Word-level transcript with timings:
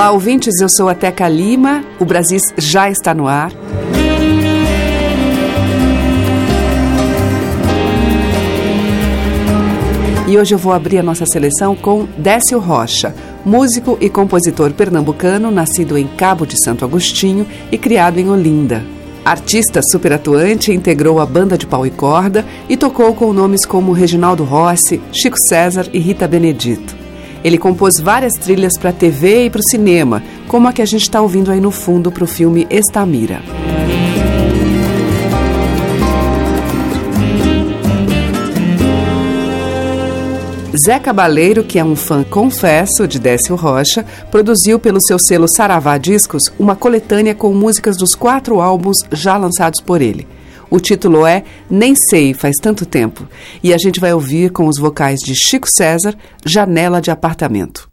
Olá, 0.00 0.12
ouvintes. 0.12 0.58
Eu 0.62 0.68
sou 0.70 0.88
a 0.88 0.94
Teca 0.94 1.28
Lima. 1.28 1.84
O 1.98 2.06
Brasis 2.06 2.40
já 2.56 2.88
está 2.88 3.12
no 3.12 3.28
ar. 3.28 3.52
E 10.26 10.38
hoje 10.38 10.54
eu 10.54 10.58
vou 10.58 10.72
abrir 10.72 10.96
a 10.96 11.02
nossa 11.02 11.26
seleção 11.26 11.76
com 11.76 12.08
Décio 12.16 12.58
Rocha, 12.58 13.14
músico 13.44 13.98
e 14.00 14.08
compositor 14.08 14.72
pernambucano, 14.72 15.50
nascido 15.50 15.98
em 15.98 16.06
Cabo 16.06 16.46
de 16.46 16.56
Santo 16.64 16.82
Agostinho 16.82 17.46
e 17.70 17.76
criado 17.76 18.18
em 18.18 18.30
Olinda. 18.30 18.82
Artista 19.22 19.82
super 19.82 20.14
atuante, 20.14 20.72
integrou 20.72 21.20
a 21.20 21.26
banda 21.26 21.58
de 21.58 21.66
pau 21.66 21.86
e 21.86 21.90
corda 21.90 22.42
e 22.70 22.74
tocou 22.74 23.14
com 23.14 23.34
nomes 23.34 23.66
como 23.66 23.92
Reginaldo 23.92 24.44
Rossi, 24.44 24.98
Chico 25.12 25.36
César 25.38 25.90
e 25.92 25.98
Rita 25.98 26.26
Benedito. 26.26 26.99
Ele 27.42 27.58
compôs 27.58 27.98
várias 27.98 28.34
trilhas 28.34 28.76
para 28.78 28.90
a 28.90 28.92
TV 28.92 29.46
e 29.46 29.50
para 29.50 29.60
o 29.60 29.68
cinema, 29.68 30.22
como 30.46 30.68
a 30.68 30.72
que 30.72 30.82
a 30.82 30.86
gente 30.86 31.02
está 31.02 31.20
ouvindo 31.20 31.50
aí 31.50 31.60
no 31.60 31.70
fundo 31.70 32.12
para 32.12 32.24
o 32.24 32.26
filme 32.26 32.66
Estamira. 32.70 33.40
Zé 40.82 40.98
Cabaleiro, 40.98 41.62
que 41.64 41.78
é 41.78 41.84
um 41.84 41.96
fã 41.96 42.22
confesso 42.22 43.06
de 43.06 43.18
Décio 43.18 43.54
Rocha, 43.54 44.04
produziu 44.30 44.78
pelo 44.78 45.00
seu 45.00 45.18
selo 45.18 45.46
Saravá 45.48 45.98
Discos 45.98 46.44
uma 46.58 46.74
coletânea 46.74 47.34
com 47.34 47.52
músicas 47.52 47.96
dos 47.96 48.14
quatro 48.14 48.60
álbuns 48.60 48.98
já 49.12 49.36
lançados 49.36 49.80
por 49.80 50.00
ele. 50.00 50.26
O 50.70 50.78
título 50.78 51.26
é 51.26 51.42
Nem 51.68 51.94
Sei, 51.96 52.32
Faz 52.32 52.54
Tanto 52.62 52.86
Tempo, 52.86 53.26
e 53.62 53.74
a 53.74 53.78
gente 53.78 53.98
vai 53.98 54.14
ouvir 54.14 54.52
com 54.52 54.68
os 54.68 54.78
vocais 54.78 55.18
de 55.18 55.34
Chico 55.34 55.66
César, 55.68 56.16
Janela 56.46 57.00
de 57.00 57.10
Apartamento. 57.10 57.89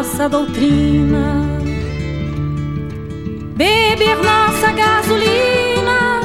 Nossa 0.00 0.30
doutrina. 0.30 1.46
Beber 3.54 4.16
nossa 4.24 4.72
gasolina, 4.72 6.22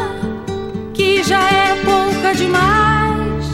que 0.94 1.22
já 1.22 1.42
é 1.42 1.75
pouca 1.83 2.33
demais. 2.33 3.45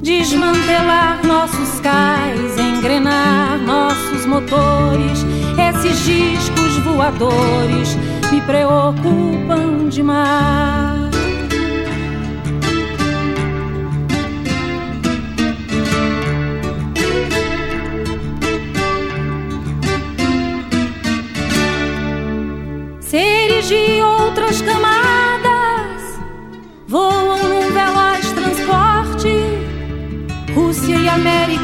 Desmantelar 0.00 1.20
nossos 1.26 1.78
cais, 1.80 2.58
engrenar 2.58 3.58
nossos 3.58 4.24
motores. 4.24 5.26
Esses 5.58 6.06
discos 6.06 6.78
voadores 6.78 7.94
me 8.32 8.40
preocupam 8.40 9.90
demais. 9.90 11.01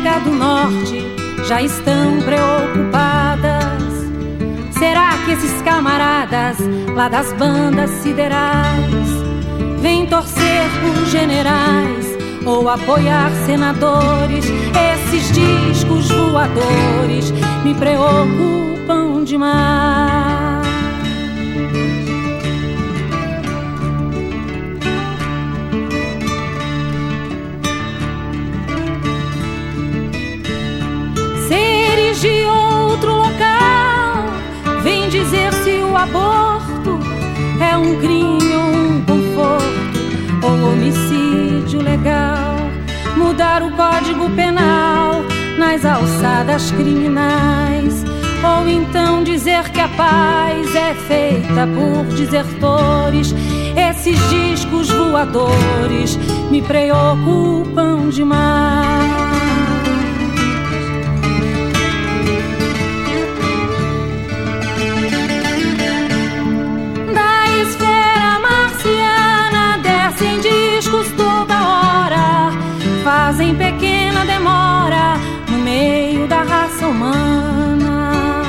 América 0.08 0.20
do 0.20 0.30
Norte 0.30 1.04
já 1.46 1.62
estão 1.62 2.20
preocupadas. 2.22 3.82
Será 4.70 5.18
que 5.24 5.32
esses 5.32 5.60
camaradas 5.62 6.56
lá 6.94 7.08
das 7.08 7.32
bandas 7.34 7.90
siderais 8.02 9.08
vêm 9.80 10.06
torcer 10.06 10.62
por 10.80 11.06
generais 11.06 12.06
ou 12.46 12.68
apoiar 12.68 13.30
senadores? 13.46 14.46
Esses 14.46 15.30
discos 15.32 16.08
voadores 16.08 17.30
me 17.64 17.74
preocupam 17.74 19.24
demais. 19.24 20.37
Aborto 36.08 36.98
é 37.60 37.76
um 37.76 37.98
crime 38.00 38.54
ou 38.54 38.64
um 38.64 39.04
conforto 39.04 39.98
ou 40.42 40.72
homicídio 40.72 41.82
legal. 41.82 42.56
Mudar 43.16 43.62
o 43.62 43.70
código 43.72 44.30
penal 44.30 45.22
nas 45.58 45.84
alçadas 45.84 46.70
criminais. 46.70 48.04
Ou 48.42 48.68
então 48.68 49.24
dizer 49.24 49.68
que 49.70 49.80
a 49.80 49.88
paz 49.88 50.74
é 50.74 50.94
feita 50.94 51.66
por 51.66 52.04
desertores. 52.14 53.34
Esses 53.76 54.18
discos 54.30 54.88
voadores 54.90 56.16
me 56.50 56.62
preocupam 56.62 58.08
demais. 58.10 59.27
Da. 76.92 78.42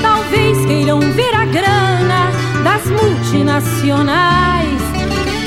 Talvez 0.00 0.64
queiram 0.66 1.00
ver 1.00 1.34
a 1.34 1.44
grana 1.46 2.30
das 2.62 2.84
multinacionais 2.86 4.80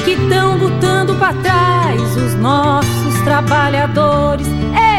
que 0.03 0.11
estão 0.11 0.57
botando 0.57 1.17
para 1.19 1.33
trás 1.33 2.01
os 2.17 2.35
nossos 2.35 3.21
trabalhadores. 3.23 4.47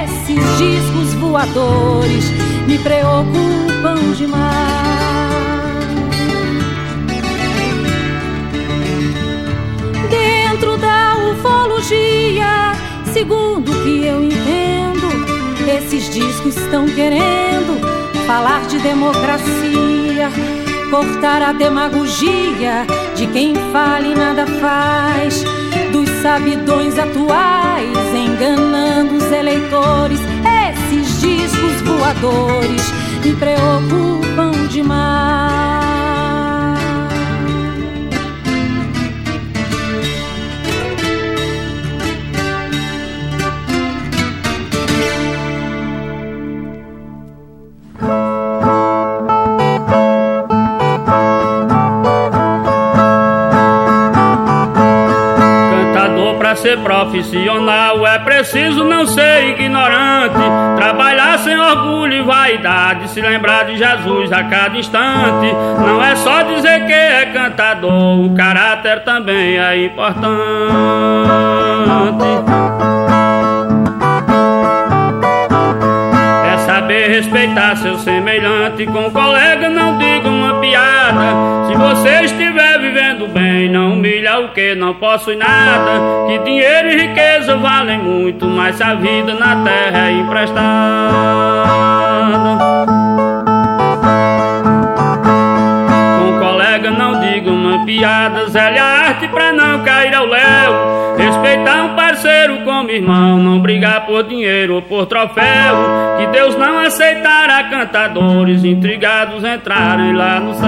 Esses 0.04 0.40
discos 0.58 1.14
voadores 1.14 2.24
me 2.66 2.78
preocupam 2.78 4.12
demais. 4.16 4.96
ufologia, 11.76 12.72
segundo 13.12 13.70
o 13.70 13.84
que 13.84 14.04
eu 14.04 14.24
entendo, 14.24 14.55
esses 15.76 16.08
discos 16.08 16.56
estão 16.56 16.86
querendo 16.86 17.78
falar 18.26 18.66
de 18.66 18.78
democracia, 18.78 20.30
cortar 20.90 21.42
a 21.42 21.52
demagogia 21.52 22.86
de 23.14 23.26
quem 23.26 23.54
fala 23.72 24.06
e 24.06 24.14
nada 24.14 24.46
faz, 24.46 25.44
dos 25.92 26.08
sabidões 26.22 26.98
atuais 26.98 28.14
enganando 28.14 29.16
os 29.16 29.30
eleitores. 29.30 30.18
Esses 30.70 31.20
discos 31.20 31.82
voadores 31.82 32.82
me 33.22 33.34
preocupam 33.34 34.66
demais. 34.68 35.85
Ser 56.66 56.78
profissional 56.78 58.04
é 58.04 58.18
preciso 58.18 58.82
não 58.82 59.06
ser 59.06 59.50
ignorante, 59.50 60.40
trabalhar 60.74 61.38
sem 61.38 61.56
orgulho 61.56 62.12
e 62.12 62.22
vaidade, 62.22 63.08
se 63.10 63.20
lembrar 63.20 63.66
de 63.66 63.76
Jesus 63.76 64.32
a 64.32 64.42
cada 64.42 64.76
instante. 64.76 65.54
Não 65.78 66.02
é 66.02 66.16
só 66.16 66.42
dizer 66.42 66.84
que 66.86 66.92
é 66.92 67.26
cantador, 67.26 68.18
o 68.18 68.34
caráter 68.34 69.04
também 69.04 69.56
é 69.56 69.84
importante. 69.84 70.26
Saber 76.86 77.08
respeitar 77.08 77.76
seu 77.76 77.98
semelhante, 77.98 78.86
com 78.86 79.10
colega 79.10 79.68
não 79.68 79.98
diga 79.98 80.28
uma 80.28 80.60
piada. 80.60 81.66
Se 81.66 81.74
você 81.74 82.24
estiver 82.26 82.78
vivendo 82.78 83.26
bem, 83.26 83.68
não 83.68 83.94
humilha 83.94 84.38
o 84.38 84.50
que 84.50 84.76
não 84.76 84.94
possui 84.94 85.34
nada. 85.34 86.00
Que 86.28 86.38
dinheiro 86.44 86.88
e 86.90 87.08
riqueza 87.08 87.56
valem 87.56 87.98
muito, 87.98 88.46
mas 88.46 88.80
a 88.80 88.94
vida 88.94 89.34
na 89.34 89.64
terra 89.64 90.08
é 90.08 90.12
emprestada. 90.12 90.56
Com 96.20 96.38
colega 96.38 96.90
não 96.92 97.18
diga 97.18 97.50
uma 97.50 97.84
piada, 97.84 98.48
zele 98.48 98.78
a 98.78 98.84
arte 98.84 99.26
pra 99.26 99.52
não 99.52 99.82
cair 99.82 100.14
ao 100.14 100.26
léu. 100.26 100.95
Respeitar 101.16 101.84
um 101.84 101.96
parceiro 101.96 102.58
como 102.64 102.90
irmão, 102.90 103.38
não 103.38 103.60
brigar 103.60 104.06
por 104.06 104.22
dinheiro 104.24 104.74
ou 104.76 104.82
por 104.82 105.06
troféu. 105.06 105.76
Que 106.18 106.26
Deus 106.28 106.56
não 106.56 106.78
aceitará 106.78 107.64
cantadores 107.64 108.64
intrigados 108.64 109.42
entrarem 109.44 110.12
lá 110.14 110.40
no 110.40 110.54
céu. 110.54 110.66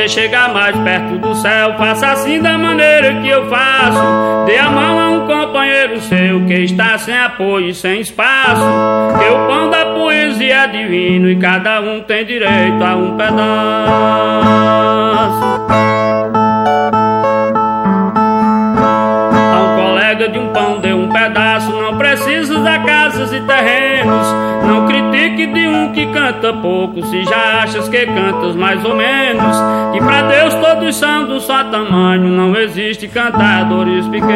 Você 0.00 0.08
chegar 0.08 0.52
mais 0.54 0.74
perto 0.78 1.18
do 1.18 1.34
céu, 1.34 1.74
faça 1.76 2.12
assim 2.12 2.40
da 2.40 2.56
maneira 2.56 3.20
que 3.20 3.28
eu 3.28 3.50
faço. 3.50 4.46
Dê 4.46 4.56
a 4.56 4.70
mão 4.70 4.98
a 4.98 5.10
um 5.10 5.26
companheiro 5.26 6.00
seu 6.00 6.46
que 6.46 6.54
está 6.54 6.96
sem 6.96 7.14
apoio 7.14 7.68
e 7.68 7.74
sem 7.74 8.00
espaço. 8.00 8.62
Que 9.18 9.28
o 9.28 9.46
pão 9.46 9.68
da 9.68 9.86
poesia 9.86 10.64
é 10.64 10.68
divino 10.68 11.28
e 11.28 11.36
cada 11.36 11.80
um 11.80 12.00
tem 12.00 12.24
direito 12.24 12.82
a 12.82 12.96
um 12.96 13.16
pedaço. 13.16 13.40
Canta 26.12 26.52
pouco, 26.52 27.04
se 27.06 27.24
já 27.24 27.62
achas 27.62 27.88
que 27.88 28.06
cantas 28.06 28.54
mais 28.54 28.84
ou 28.84 28.94
menos. 28.94 29.56
Que 29.92 29.98
pra 30.00 30.22
Deus 30.22 30.54
todos 30.54 30.96
são 30.96 31.26
do 31.26 31.40
só 31.40 31.64
tamanho, 31.64 32.28
não 32.28 32.54
existe 32.56 33.08
cantadores 33.08 34.06
pequenos. 34.08 34.30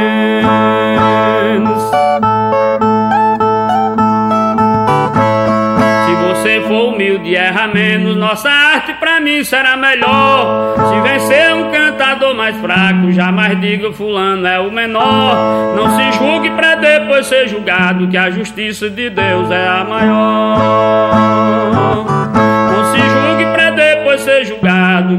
você 6.45 6.61
for 6.61 6.93
humilde, 6.93 7.35
erra 7.35 7.67
menos. 7.69 8.17
Nossa 8.17 8.51
arte 8.51 8.93
pra 8.95 9.19
mim 9.19 9.43
será 9.43 9.77
melhor. 9.77 10.75
Se 10.89 11.01
vencer 11.01 11.55
um 11.55 11.71
cantador 11.71 12.35
mais 12.35 12.55
fraco, 12.59 13.11
jamais 13.13 13.59
diga 13.61 13.91
fulano 13.93 14.47
é 14.47 14.61
o 14.61 14.71
menor. 14.71 15.75
Não 15.75 15.97
se 15.97 16.13
julgue 16.19 16.51
pra 16.51 16.75
depois 16.75 17.27
ser 17.27 17.49
julgado, 17.49 18.07
que 18.09 18.17
a 18.17 18.31
justiça 18.31 18.91
de 18.91 19.09
Deus 19.09 19.51
é 19.51 19.67
a 19.67 19.85
maior. 19.85 21.64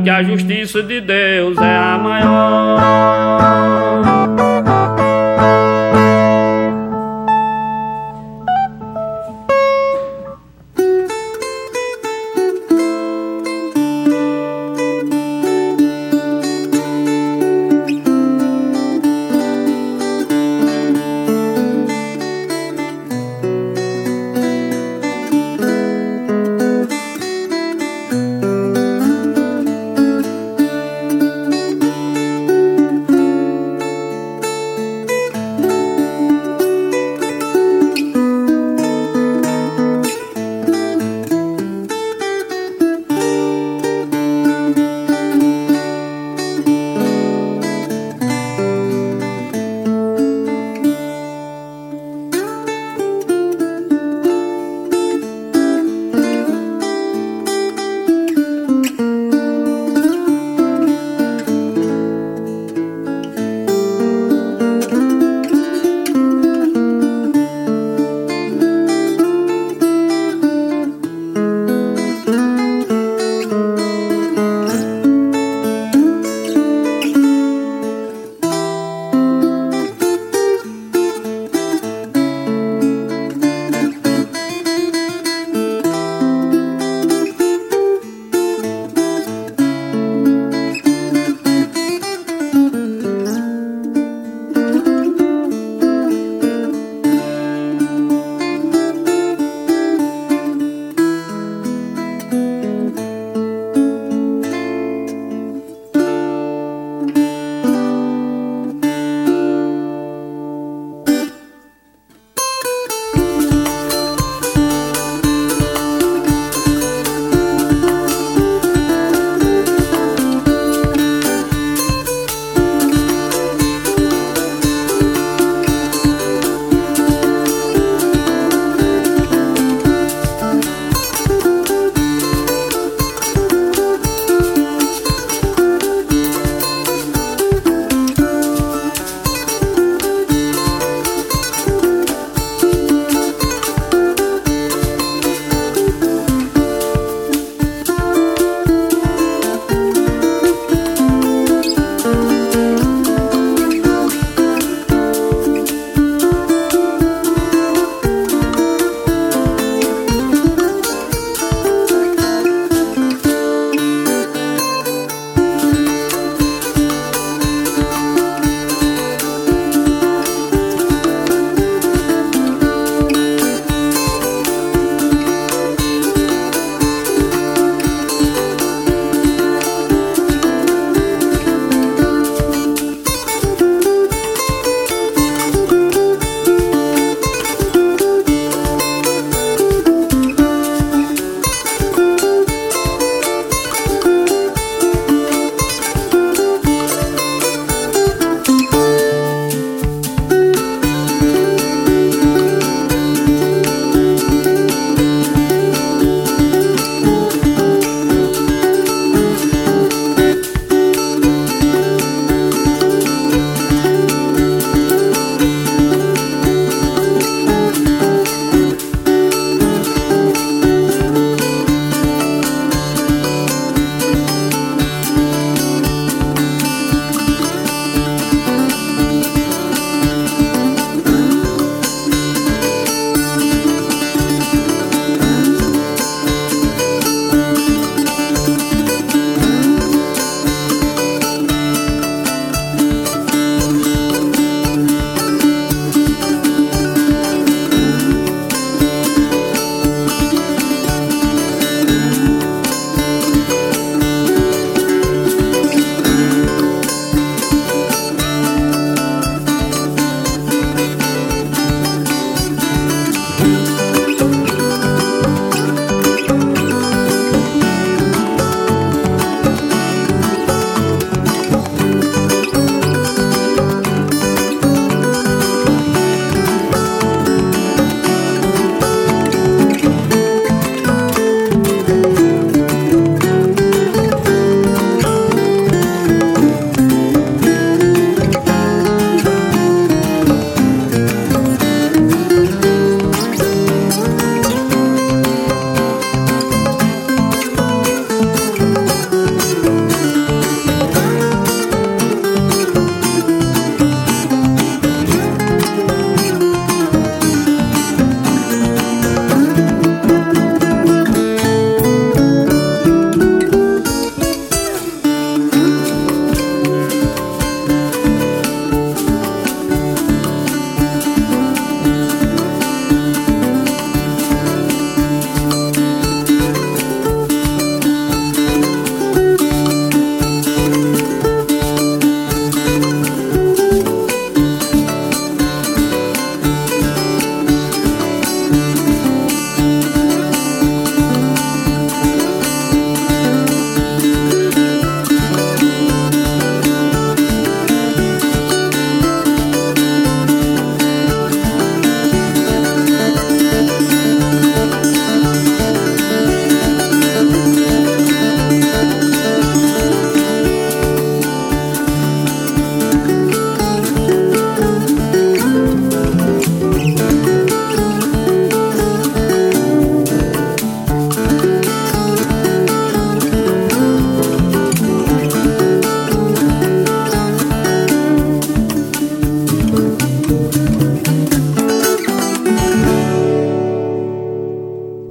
Que 0.03 0.09
a 0.09 0.23
justiça 0.23 0.81
de 0.81 1.01
Deus 1.01 1.57
é 1.57 1.77
a 1.77 1.97
maior. 1.97 3.35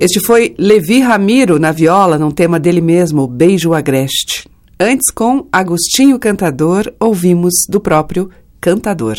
Este 0.05 0.21
foi 0.21 0.55
Levi 0.59 1.01
Ramiro 1.01 1.59
na 1.59 1.73
viola, 1.73 2.19
num 2.19 2.31
tema 2.31 2.61
dele 2.61 2.83
mesmo, 2.83 3.27
Beijo 3.27 3.73
Agreste. 3.73 4.47
Antes, 4.79 5.11
com 5.11 5.47
Agostinho 5.51 6.19
Cantador, 6.19 6.93
ouvimos 7.01 7.55
do 7.71 7.81
próprio 7.81 8.29
Cantador. 8.61 9.17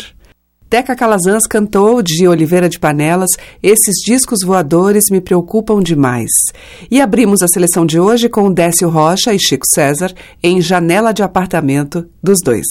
Teca 0.70 0.94
Calazans 0.94 1.44
cantou 1.44 2.00
de 2.02 2.28
Oliveira 2.28 2.68
de 2.68 2.78
Panelas 2.78 3.30
Esses 3.60 3.96
discos 4.04 4.44
voadores 4.44 5.06
me 5.10 5.20
preocupam 5.20 5.82
demais. 5.82 6.30
E 6.88 7.00
abrimos 7.00 7.42
a 7.42 7.48
seleção 7.48 7.84
de 7.84 7.98
hoje 7.98 8.28
com 8.28 8.52
Décio 8.52 8.88
Rocha 8.88 9.34
e 9.34 9.40
Chico 9.40 9.66
César 9.66 10.14
em 10.40 10.60
Janela 10.60 11.12
de 11.12 11.20
Apartamento 11.20 12.08
dos 12.22 12.38
dois. 12.44 12.66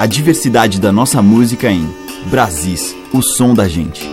A 0.00 0.06
diversidade 0.06 0.80
da 0.80 0.90
nossa 0.90 1.20
música 1.20 1.70
em 1.70 1.86
Brasis, 2.32 2.96
o 3.12 3.20
som 3.20 3.52
da 3.52 3.68
gente. 3.68 4.08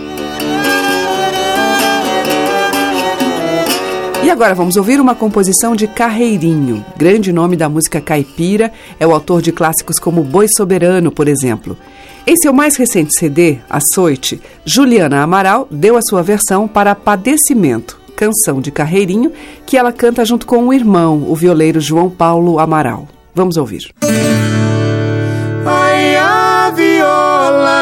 E 4.22 4.28
agora 4.30 4.54
vamos 4.54 4.76
ouvir 4.76 5.00
uma 5.00 5.14
composição 5.14 5.74
de 5.74 5.86
Carreirinho, 5.86 6.84
grande 6.98 7.32
nome 7.32 7.56
da 7.56 7.66
música 7.66 7.98
caipira, 7.98 8.70
é 9.00 9.06
o 9.06 9.14
autor 9.14 9.40
de 9.40 9.52
clássicos 9.52 9.98
como 9.98 10.22
Boi 10.22 10.48
Soberano, 10.54 11.10
por 11.10 11.28
exemplo. 11.28 11.78
Em 12.26 12.36
seu 12.36 12.52
mais 12.52 12.76
recente 12.76 13.18
CD, 13.18 13.56
Açoite, 13.70 14.38
Juliana 14.66 15.22
Amaral 15.22 15.66
deu 15.70 15.96
a 15.96 16.02
sua 16.02 16.22
versão 16.22 16.68
para 16.68 16.94
Padecimento, 16.94 17.98
canção 18.14 18.60
de 18.60 18.70
Carreirinho, 18.70 19.32
que 19.64 19.78
ela 19.78 19.94
canta 19.94 20.26
junto 20.26 20.46
com 20.46 20.68
o 20.68 20.74
irmão, 20.74 21.24
o 21.26 21.34
violeiro 21.34 21.80
João 21.80 22.10
Paulo 22.10 22.58
Amaral. 22.58 23.08
Vamos 23.34 23.56
ouvir. 23.56 23.90
Ai, 24.02 24.39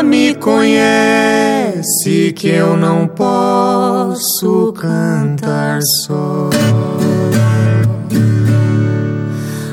me 0.02 0.34
conhece 0.34 1.82
que 2.32 2.48
eu 2.48 2.76
não 2.76 3.06
posso 3.06 4.72
cantar 4.72 5.80
só. 6.04 6.50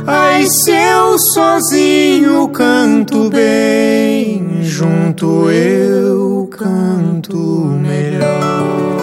Ai, 0.08 0.46
se 0.46 0.72
eu 0.72 1.18
sozinho 1.34 2.48
canto 2.50 3.30
bem, 3.30 4.62
junto 4.62 5.50
eu 5.50 6.48
canto 6.52 7.38
melhor. 7.82 8.95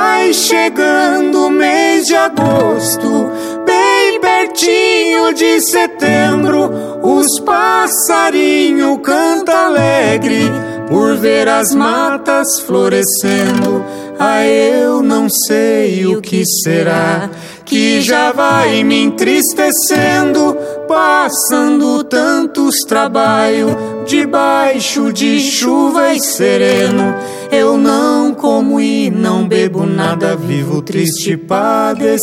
Vai 0.00 0.32
chegando 0.32 1.46
o 1.46 1.50
mês 1.50 2.06
de 2.06 2.14
agosto, 2.14 3.30
bem 3.66 4.18
pertinho 4.18 5.34
de 5.34 5.60
setembro, 5.60 6.70
os 7.02 7.38
passarinhos 7.40 8.98
canta 9.02 9.66
alegre 9.66 10.50
por 10.88 11.16
ver 11.16 11.46
as 11.48 11.74
matas 11.74 12.60
florescendo. 12.66 13.84
Ah, 14.18 14.46
eu 14.46 15.02
não 15.02 15.28
sei 15.28 16.06
o 16.06 16.22
que 16.22 16.44
será 16.64 17.28
que 17.66 18.00
já 18.00 18.32
vai 18.32 18.82
me 18.82 19.02
entristecendo, 19.02 20.56
passando 20.88 22.02
tantos 22.04 22.74
trabalhos 22.88 23.99
debaixo 24.10 25.12
de 25.12 25.38
chuva 25.38 26.12
e 26.12 26.20
sereno. 26.20 27.14
Eu 27.50 27.78
não 27.78 28.34
como 28.34 28.80
e 28.80 29.08
não 29.08 29.46
bebo 29.46 29.86
nada, 29.86 30.34
vivo 30.36 30.82
triste 30.82 31.36
padecendo. 31.36 32.20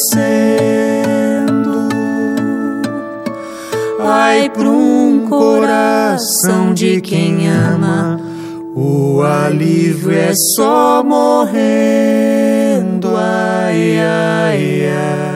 Ai, 3.99 4.49
pra 4.49 4.69
um 4.69 5.27
coração 5.29 6.73
de 6.73 6.99
quem 6.99 7.47
ama, 7.49 8.19
o 8.75 9.21
alívio 9.21 10.11
é 10.11 10.33
só 10.55 11.01
morrendo. 11.03 11.55
Ai, 13.15 13.99
ai, 13.99 14.87
ai. 14.87 15.26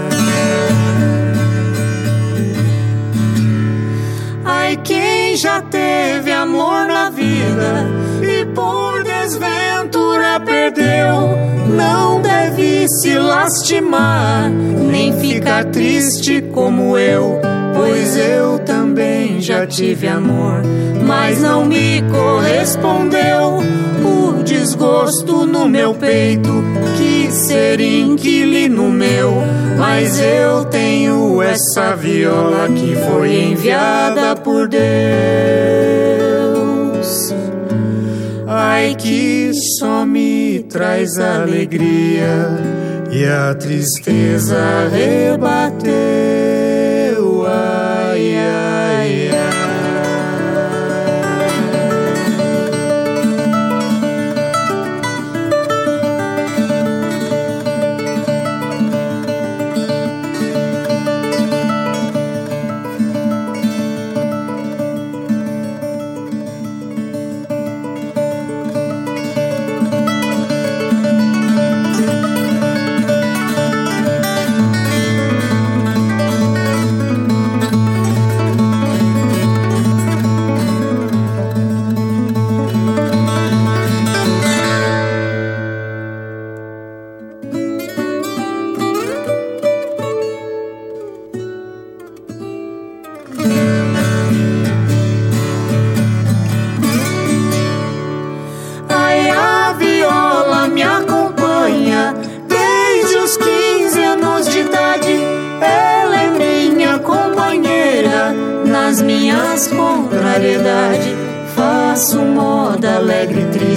Vida 7.11 7.87
e 8.21 8.45
por 8.45 9.03
desventura 9.03 10.39
perdeu, 10.39 11.37
não 11.75 12.21
deve 12.21 12.87
se 12.87 13.17
lastimar, 13.17 14.49
nem 14.49 15.19
ficar 15.19 15.65
triste 15.65 16.41
como 16.53 16.97
eu, 16.97 17.39
pois 17.75 18.17
eu 18.17 18.59
também 18.59 19.41
já 19.41 19.65
tive 19.67 20.07
amor, 20.07 20.61
mas 21.05 21.41
não 21.41 21.65
me 21.65 22.01
correspondeu 22.03 23.59
o 24.03 24.43
desgosto 24.43 25.45
no 25.45 25.67
meu 25.67 25.93
peito, 25.93 26.63
quis 26.97 27.33
ser 27.33 27.79
inquilino 27.79 28.89
meu, 28.89 29.31
mas 29.77 30.19
eu 30.19 30.65
tenho 30.65 31.41
essa 31.41 31.95
viola 31.95 32.67
que 32.69 32.95
foi 32.95 33.43
enviada 33.43 34.35
por 34.35 34.67
Deus. 34.67 36.30
Ai, 38.47 38.95
que 38.95 39.51
só 39.77 40.05
me 40.05 40.65
traz 40.69 41.17
alegria 41.17 42.47
e 43.11 43.25
a 43.25 43.55
tristeza 43.55 44.57
rebateu. 44.91 46.40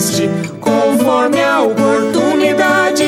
existe, 0.05 0.29
conforme 0.61 1.43
a 1.43 1.63
oportunidade. 1.63 3.05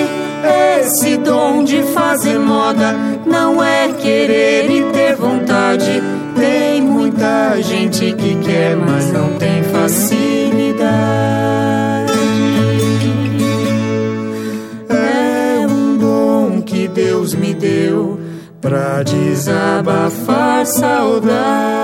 Esse 0.81 1.17
dom 1.17 1.65
de 1.65 1.83
fazer 1.83 2.39
moda 2.39 2.95
não 3.27 3.63
é 3.63 3.93
querer 3.93 4.71
e 4.71 4.83
ter 4.93 5.17
vontade. 5.17 6.03
Tem 6.37 6.81
muita 6.81 7.61
gente 7.61 8.13
que 8.13 8.37
quer, 8.37 8.77
mas 8.77 9.13
não 9.13 9.33
tem 9.35 9.63
facilidade. 9.65 10.87
É 14.89 15.67
um 15.67 15.99
dom 15.99 16.63
que 16.63 16.87
Deus 16.89 17.35
me 17.35 17.53
deu 17.53 18.21
pra 18.61 19.03
desabafar 19.03 20.65
saudade. 20.67 21.76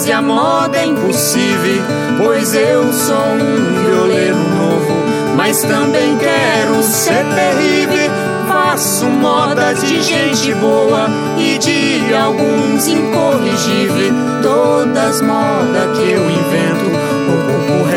Frase 0.00 0.12
a 0.12 0.22
moda 0.22 0.78
é 0.78 0.86
impossível, 0.86 1.82
pois 2.16 2.54
eu 2.54 2.90
sou 2.92 3.16
um 3.16 3.84
violeiro 3.84 4.36
novo, 4.36 4.94
mas 5.36 5.60
também 5.62 6.16
quero 6.16 6.82
ser 6.82 7.24
terrível. 7.34 8.10
Faço 8.48 9.06
moda 9.06 9.74
de 9.74 10.02
gente 10.02 10.54
boa 10.54 11.06
e 11.38 11.58
de 11.58 12.14
alguns 12.14 12.86
incorrigíveis. 12.88 14.12
Todas 14.42 15.20
modas 15.20 15.98
que 15.98 16.10
eu 16.10 16.30
invento, 16.30 16.86
ocupo 17.28 17.84
régua 17.84 17.89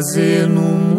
prazer 0.00 0.48
no 0.48 0.89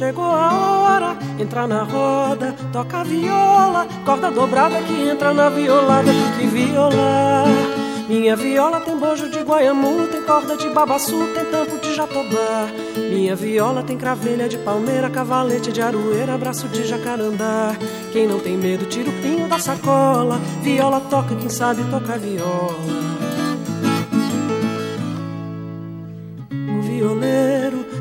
chegou 0.00 0.24
a 0.24 0.50
hora, 0.54 1.18
entrar 1.38 1.68
na 1.68 1.82
roda, 1.82 2.54
toca 2.72 3.00
a 3.00 3.04
viola, 3.04 3.86
corda 4.02 4.30
dobrada 4.30 4.80
que 4.80 5.10
entra 5.10 5.34
na 5.34 5.50
violada, 5.50 6.10
que 6.38 6.46
violar. 6.46 7.44
Minha 8.08 8.34
viola 8.34 8.80
tem 8.80 8.96
bojo 8.96 9.28
de 9.28 9.40
guaiamu, 9.40 10.08
tem 10.08 10.22
corda 10.22 10.56
de 10.56 10.70
babaçu, 10.70 11.18
tem 11.34 11.44
tampo 11.44 11.78
de 11.78 11.94
jatobá. 11.94 12.66
Minha 12.96 13.36
viola 13.36 13.82
tem 13.82 13.98
cravelha 13.98 14.48
de 14.48 14.56
palmeira, 14.56 15.10
cavalete 15.10 15.70
de 15.70 15.82
aroeira, 15.82 16.38
braço 16.38 16.66
de 16.68 16.86
jacarandá. 16.86 17.76
Quem 18.10 18.26
não 18.26 18.40
tem 18.40 18.56
medo, 18.56 18.86
tira 18.86 19.10
o 19.10 19.20
pinho 19.20 19.48
da 19.48 19.58
sacola. 19.58 20.40
Viola 20.62 21.00
toca, 21.10 21.34
quem 21.36 21.50
sabe 21.50 21.84
toca 21.90 22.16
viola. 22.16 23.09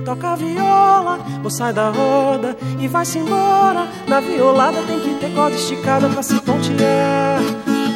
Toca 0.10 0.36
viola, 0.36 1.20
ou 1.44 1.52
sai 1.52 1.72
da 1.72 1.90
roda 1.90 2.58
e 2.80 2.88
vai-se 2.88 3.20
embora. 3.20 3.88
Na 4.08 4.20
violada 4.20 4.82
tem 4.82 5.00
que 5.00 5.14
ter 5.20 5.32
corda 5.36 5.56
esticada 5.56 6.10
pra 6.10 6.24
se 6.24 6.34
pontear. 6.42 7.40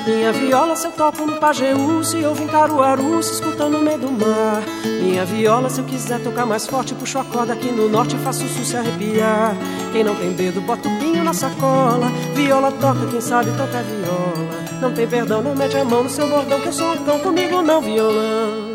Minha 0.06 0.32
viola 0.32 0.76
se 0.76 0.86
eu 0.86 0.92
toco 0.92 1.26
no 1.26 1.38
Pajeú, 1.38 2.04
se 2.04 2.20
eu 2.20 2.36
vim 2.36 2.46
Caruaru, 2.46 3.24
se 3.24 3.34
escuta 3.34 3.68
no 3.68 3.80
meio 3.80 3.98
do 3.98 4.12
mar. 4.12 4.62
Minha 5.02 5.26
viola 5.26 5.70
se 5.70 5.80
eu 5.80 5.86
quiser 5.86 6.22
tocar 6.22 6.46
mais 6.46 6.68
forte, 6.68 6.94
puxo 6.94 7.18
a 7.18 7.24
corda 7.24 7.54
aqui 7.54 7.72
no 7.72 7.90
norte 7.90 8.16
e 8.16 8.20
faço 8.20 8.44
o 8.44 8.50
sul 8.50 8.64
se 8.64 8.78
arrepiar. 8.78 9.56
Quem 9.92 10.04
não 10.04 10.16
tem 10.16 10.34
dedo, 10.34 10.62
bota 10.62 10.88
o 10.88 11.00
pinho 11.00 11.24
na 11.24 11.34
sacola. 11.34 12.12
Viola 12.36 12.72
toca, 12.74 13.08
quem 13.10 13.22
sabe 13.22 13.50
toca 13.52 13.82
viola. 13.82 14.54
Não 14.80 14.92
tem 14.92 15.08
perdão, 15.08 15.42
não 15.42 15.56
mete 15.56 15.78
a 15.78 15.86
mão 15.86 16.04
no 16.04 16.10
seu 16.10 16.28
bordão, 16.28 16.60
que 16.60 16.68
eu 16.68 16.74
sou 16.74 16.96
cão 16.98 17.20
comigo, 17.20 17.64
não 17.64 17.82
violão. 17.82 18.73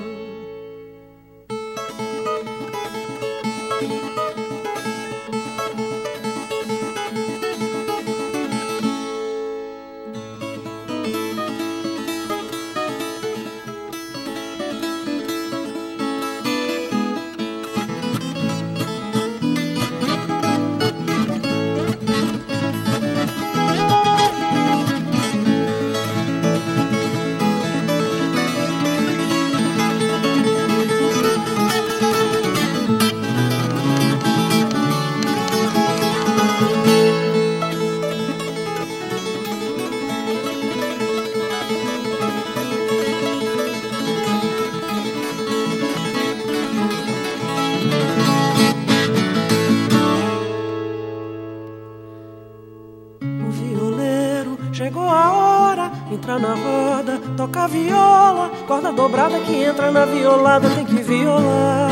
Chegou 54.79 55.09
a 55.09 55.33
hora, 55.33 55.91
entra 56.09 56.39
na 56.39 56.55
roda, 56.55 57.21
toca 57.37 57.65
a 57.65 57.67
viola, 57.67 58.49
corda 58.65 58.93
dobrada 58.93 59.41
que 59.41 59.65
entra 59.65 59.91
na 59.91 60.05
violada, 60.05 60.71
tem 60.71 60.85
que 60.85 61.03
violar. 61.03 61.91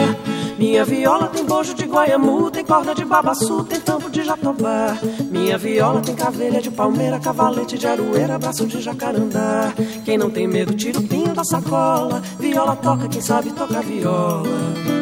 Minha 0.56 0.84
viola 0.84 1.26
tem 1.26 1.44
bojo 1.44 1.74
de 1.74 1.84
guaiamu, 1.84 2.48
tem 2.48 2.64
corda 2.64 2.94
de 2.94 3.04
babaçu, 3.04 3.64
tem 3.64 3.80
tampo 3.80 4.08
de 4.08 4.22
jatobá. 4.22 4.96
Minha 5.32 5.58
viola 5.58 6.00
tem 6.00 6.14
cavelha 6.14 6.62
de 6.62 6.70
palmeira, 6.70 7.18
cavalete 7.18 7.76
de 7.76 7.88
aroeira, 7.88 8.38
braço 8.38 8.64
de 8.68 8.80
jacarandá. 8.80 9.74
Quem 10.04 10.16
não 10.16 10.30
tem 10.30 10.46
medo, 10.46 10.72
tira 10.72 11.00
o 11.00 11.02
pinho 11.02 11.34
da 11.34 11.42
sacola. 11.42 12.22
Viola 12.38 12.76
toca, 12.76 13.08
quem 13.08 13.20
sabe 13.20 13.50
toca 13.50 13.82
viola. 13.82 14.95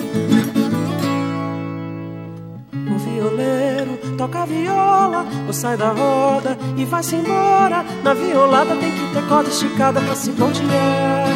Violeiro 4.25 4.29
toca 4.29 4.43
a 4.43 4.47
viola, 4.47 5.27
ou 5.47 5.53
sai 5.53 5.77
da 5.77 5.91
roda 5.91 6.57
e 6.77 6.85
vai-se 6.85 7.17
embora. 7.17 7.85
Na 8.03 8.15
violada 8.15 8.75
tem 8.77 8.91
que 8.91 9.13
ter 9.13 9.29
corda 9.29 9.49
esticada 9.49 10.01
pra 10.01 10.15
se 10.15 10.31
pontear. 10.31 11.29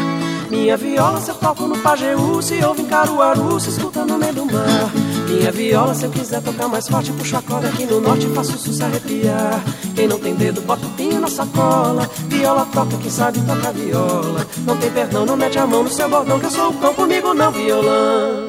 Minha 0.51 0.77
viola 0.79 1.20
se 1.20 1.31
eu 1.31 1.35
toco 1.35 1.66
no 1.66 1.77
Pajeú, 1.79 2.40
se 2.40 2.64
ouve 2.64 2.83
em 2.83 2.87
Caruaru, 2.87 3.61
se 3.61 3.68
escuta 3.68 4.05
no 4.07 4.16
meio 4.16 4.33
do 4.33 4.46
mar. 4.46 4.90
Minha 5.29 5.53
viola 5.53 5.94
se 5.94 6.05
eu 6.05 6.11
quiser 6.11 6.40
tocar 6.40 6.68
mais 6.68 6.88
forte, 6.88 7.12
puxo 7.12 7.37
a 7.37 7.42
corda 7.42 7.68
aqui 7.68 7.85
no 7.85 8.01
norte 8.01 8.27
e 8.27 8.35
faço 8.35 8.55
o 8.55 8.72
se 8.72 8.83
arrepiar. 8.83 9.62
Quem 9.94 10.09
não 10.09 10.18
tem 10.18 10.35
dedo, 10.35 10.62
bota 10.62 10.87
o 10.87 10.90
pinho 10.90 11.20
na 11.20 11.29
sacola. 11.29 12.09
Viola 12.29 12.66
toca, 12.72 12.96
quem 12.96 13.11
sabe 13.11 13.40
toca 13.42 13.72
viola. 13.72 14.46
Não 14.66 14.77
tem 14.79 14.90
perdão, 14.90 15.27
não 15.27 15.37
mete 15.37 15.59
a 15.59 15.66
mão 15.66 15.83
no 15.83 15.90
seu 15.90 16.09
bordão, 16.09 16.40
que 16.40 16.46
eu 16.46 16.51
sou 16.51 16.70
o 16.70 16.74
cão 16.74 16.94
comigo, 16.94 17.35
não 17.35 17.53
violão. 17.53 18.47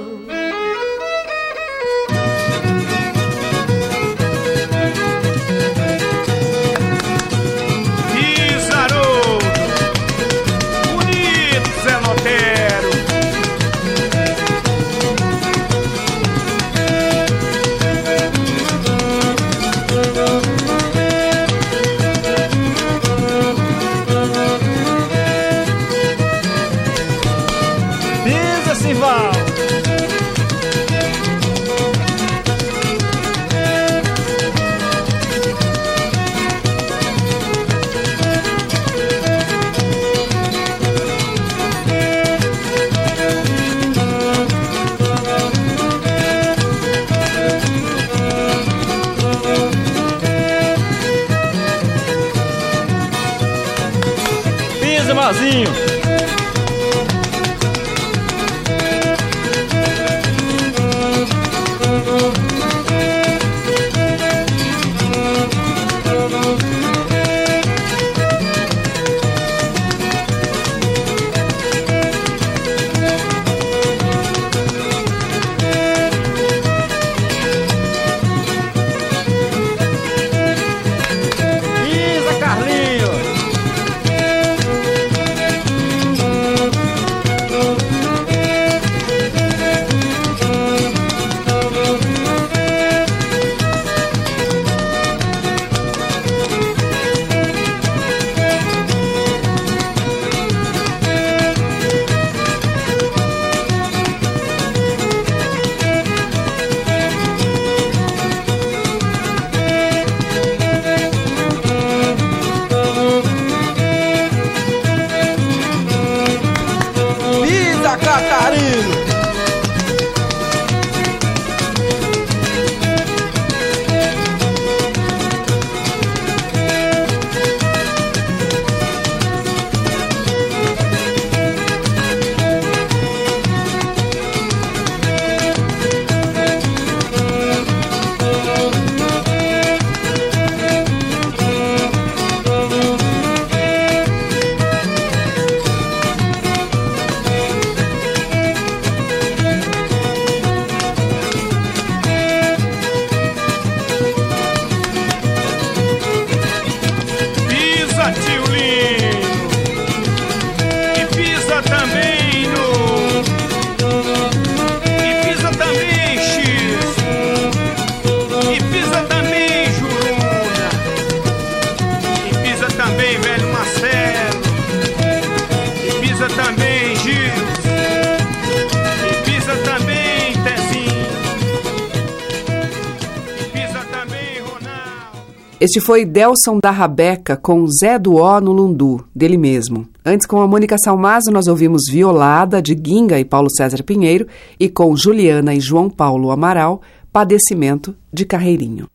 Este 185.69 185.79
foi 185.79 186.03
Delson 186.03 186.57
da 186.59 186.71
Rabeca 186.71 187.37
com 187.37 187.63
Zé 187.67 187.99
do 187.99 188.15
Ó 188.15 188.41
no 188.41 188.51
Lundu, 188.51 189.05
dele 189.15 189.37
mesmo. 189.37 189.87
Antes, 190.03 190.25
com 190.25 190.41
a 190.41 190.47
Mônica 190.47 190.75
Salmazo, 190.83 191.29
nós 191.29 191.45
ouvimos 191.45 191.83
Violada, 191.87 192.59
de 192.59 192.73
Guinga 192.73 193.19
e 193.19 193.23
Paulo 193.23 193.51
César 193.55 193.83
Pinheiro, 193.83 194.25
e 194.59 194.67
com 194.67 194.97
Juliana 194.97 195.53
e 195.53 195.59
João 195.59 195.87
Paulo 195.87 196.31
Amaral, 196.31 196.81
Padecimento, 197.13 197.95
de 198.11 198.25
Carreirinho. 198.25 198.87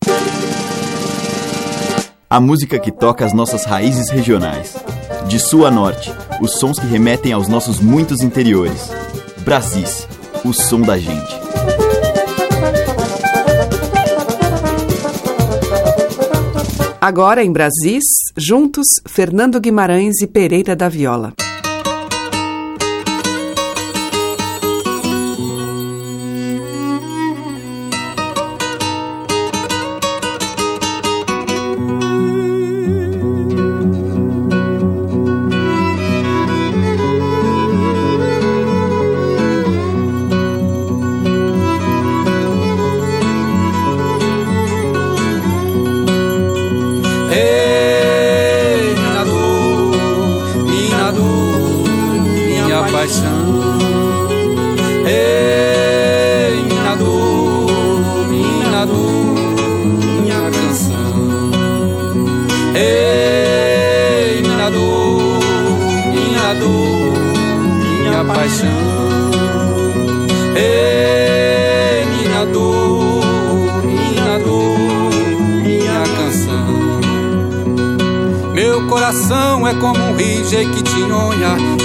A 2.29 2.41
música 2.41 2.77
que 2.81 2.91
toca 2.91 3.25
as 3.25 3.33
nossas 3.33 3.65
raízes 3.65 4.11
regionais. 4.11 4.75
De 5.29 5.39
sul 5.39 5.67
a 5.67 5.71
norte, 5.71 6.13
os 6.41 6.59
sons 6.59 6.81
que 6.81 6.89
remetem 6.89 7.33
aos 7.33 7.47
nossos 7.47 7.79
muitos 7.79 8.21
interiores. 8.21 8.91
Brasis, 9.45 10.09
o 10.45 10.53
som 10.53 10.81
da 10.81 10.99
gente. 10.99 11.35
Agora 17.07 17.45
em 17.45 17.53
Brasis, 17.53 18.03
juntos, 18.35 18.87
Fernando 19.07 19.61
Guimarães 19.61 20.23
e 20.23 20.27
Pereira 20.27 20.75
da 20.75 20.89
Viola. 20.89 21.35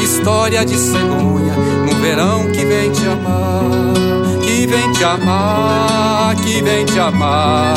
História 0.03 0.63
de 0.63 0.77
cegonha 0.77 1.55
no 1.85 1.95
verão 1.99 2.51
que 2.51 2.63
vem 2.63 2.91
te 2.91 3.07
amar, 3.07 4.37
que 4.43 4.67
vem 4.67 4.93
te 4.93 5.03
amar, 5.03 6.35
que 6.35 6.61
vem 6.61 6.85
te 6.85 6.99
amar, 6.99 7.73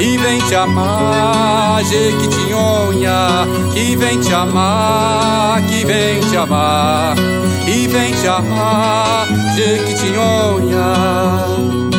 e 0.00 0.18
vem 0.18 0.40
te 0.40 0.54
amar, 0.56 1.84
Jequitinhonha, 1.84 3.46
que 3.72 3.94
vem 3.96 4.20
te 4.20 4.34
amar, 4.34 5.62
que 5.62 5.84
vem 5.84 6.20
te 6.20 6.36
amar, 6.36 7.14
e 7.68 7.86
vem 7.86 8.12
te 8.14 8.26
amar, 8.26 9.28
Jequitinhonha. 9.54 11.93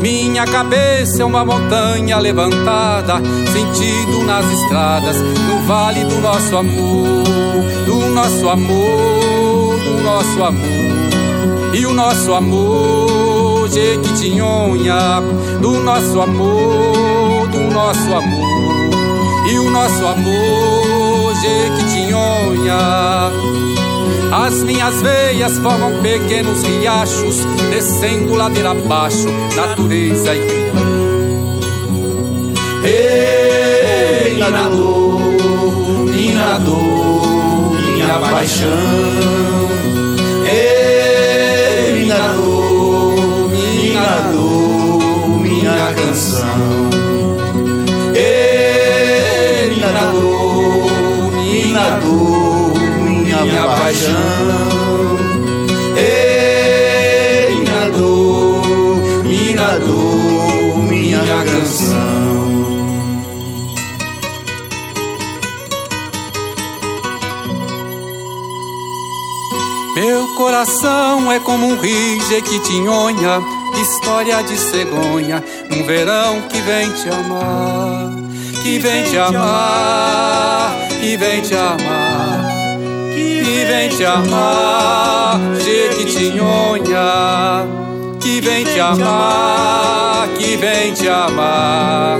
Minha 0.00 0.44
cabeça 0.44 1.22
é 1.22 1.24
uma 1.24 1.44
montanha 1.44 2.18
levantada, 2.18 3.14
sentido 3.52 4.22
nas 4.24 4.46
estradas, 4.52 5.16
no 5.16 5.60
vale 5.66 6.04
do 6.04 6.20
nosso 6.20 6.56
amor, 6.56 7.24
do 7.84 7.96
nosso 8.14 8.48
amor, 8.48 9.78
do 9.80 10.02
nosso 10.02 10.44
amor. 10.44 11.74
E 11.74 11.84
o 11.84 11.92
nosso 11.92 12.32
amor, 12.32 13.68
Jequitinhonha, 13.68 15.20
do 15.60 15.80
nosso 15.80 16.20
amor, 16.20 17.48
do 17.48 17.60
nosso 17.72 18.14
amor. 18.14 19.48
E 19.50 19.58
o 19.58 19.70
nosso 19.70 20.06
amor, 20.06 21.34
Jequitinhonha. 21.34 23.47
As 24.30 24.62
minhas 24.62 25.00
veias 25.00 25.58
formam 25.58 26.02
pequenos 26.02 26.62
riachos, 26.62 27.46
descendo 27.70 28.34
ladeira 28.34 28.72
abaixo, 28.72 29.26
natureza 29.56 30.34
e 30.34 30.46
criação. 30.46 30.68
Ei, 32.84 34.34
minha 34.34 34.50
dor, 36.58 37.74
minha 37.74 38.18
paixão. 38.18 38.68
Ei, 40.46 41.94
minha 41.94 42.28
dor, 44.30 45.40
minha 45.40 45.94
canção. 45.94 46.90
Ei, 48.14 49.70
minha 49.70 50.02
dor, 52.00 52.57
minha 53.44 53.62
paixão. 53.62 55.18
Ei, 55.96 57.54
minha 57.56 57.90
dor, 57.90 59.24
minha 59.24 59.78
dor, 59.78 60.78
minha 60.88 61.20
canção. 61.44 62.18
Meu 69.94 70.28
coração 70.36 71.32
é 71.32 71.40
como 71.40 71.66
um 71.66 71.80
rio 71.80 72.20
jequitinhonha, 72.28 73.42
história 73.82 74.42
de 74.44 74.56
cegonha, 74.56 75.42
um 75.72 75.82
verão 75.84 76.42
que 76.42 76.60
vem 76.60 76.90
te 76.92 77.08
amar, 77.08 78.12
que 78.62 78.78
vem 78.78 79.02
te 79.04 79.18
amar, 79.18 80.72
que 81.00 81.16
vem 81.16 81.42
te 81.42 81.54
amar 81.54 82.07
que 83.48 83.64
vem 83.64 83.88
te 83.88 84.04
amar, 84.04 85.40
Jequitinhonha, 85.64 87.06
que 88.20 88.42
vem 88.42 88.64
te 88.64 88.78
amar, 88.78 90.28
que 90.36 90.56
vem 90.58 90.92
te 90.92 91.08
amar, 91.08 92.18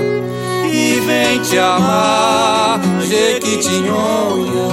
que 0.63 0.99
vem 1.01 1.39
te 1.43 1.59
amar, 1.59 2.79
Jequitinhonha. 3.01 4.69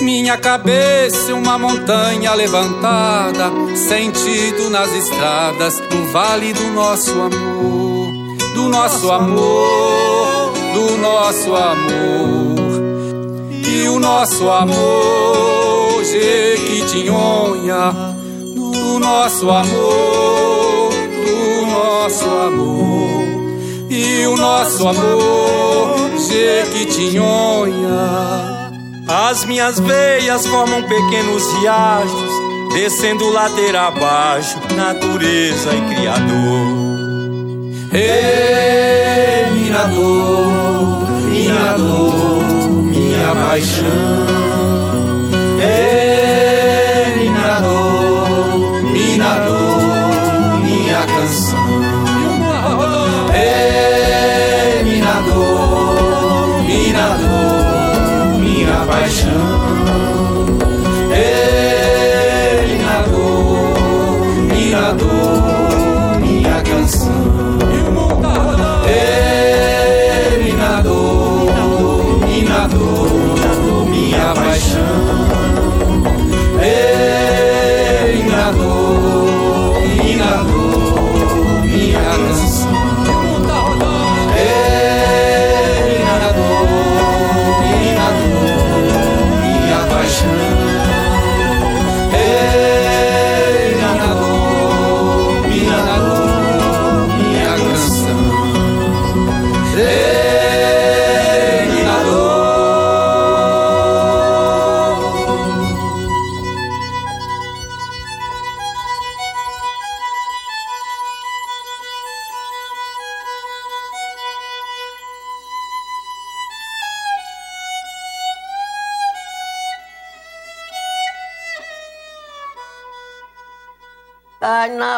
Minha 0.00 0.38
cabeça 0.38 1.34
uma 1.34 1.58
montanha 1.58 2.32
levantada, 2.32 3.52
sentido 3.76 4.70
nas 4.70 4.90
estradas, 4.90 5.82
no 5.92 6.10
vale 6.12 6.54
do 6.54 6.70
nosso 6.70 7.10
amor, 7.10 8.08
do 8.54 8.68
nosso 8.70 9.12
amor, 9.12 10.52
do 10.72 10.96
nosso 10.96 11.54
amor 11.54 12.53
e 13.74 13.88
o 13.88 13.98
nosso 13.98 14.48
amor, 14.48 16.04
Jequitinhonha, 16.04 17.92
do 18.54 19.00
nosso 19.00 19.50
amor, 19.50 20.92
do 21.26 21.66
nosso 21.66 22.24
amor, 22.24 23.24
e 23.90 24.24
o 24.26 24.36
nosso 24.36 24.86
amor, 24.86 25.96
Jequitinhonha. 26.28 28.70
As 29.08 29.44
minhas 29.44 29.80
veias 29.80 30.46
formam 30.46 30.84
pequenos 30.84 31.42
riachos, 31.54 32.30
descendo 32.72 33.28
ladeira 33.30 33.88
abaixo, 33.88 34.56
natureza 34.76 35.74
e 35.74 35.80
criador. 35.94 36.84
Ei, 37.92 39.50
mirador, 39.52 41.10
mirador 41.28 42.53
minha 43.14 43.34
paixão. 43.34 43.86
Ei, 45.60 46.83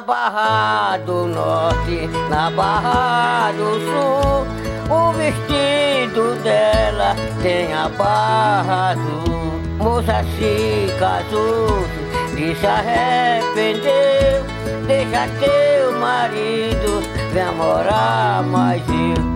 Barra 0.07 0.99
do 0.99 1.27
Norte, 1.27 2.09
na 2.31 2.49
Barra 2.49 3.51
do 3.51 3.73
Sul, 3.87 4.47
o 4.89 5.13
vestido 5.15 6.41
dela 6.45 7.17
tem 7.43 7.75
a 7.75 7.89
barra 7.89 8.91
azul. 8.91 9.61
Moça 9.79 10.23
se 10.39 10.87
casou, 11.01 11.85
e 12.37 12.55
se 12.55 12.67
arrependeu. 12.67 14.45
Deixa 14.87 15.27
teu 15.41 15.99
marido, 15.99 17.03
vem 17.33 17.53
morar 17.57 18.45
mais 18.45 18.83
eu. 18.89 19.36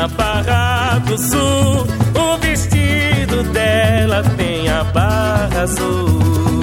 na 0.00 0.08
Barra 0.08 0.98
do 1.00 1.18
Sul. 1.18 1.86
O 2.14 2.38
vestido 2.38 3.42
dela 3.52 4.22
tem 4.36 4.66
a 4.68 4.82
barra 4.84 5.62
azul. 5.62 6.59